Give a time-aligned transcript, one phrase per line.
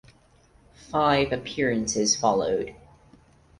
[0.73, 2.73] Five appearances followed.